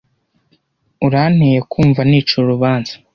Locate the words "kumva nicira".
1.71-2.41